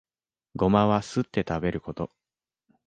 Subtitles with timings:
[0.55, 2.09] ゴマはすって食べること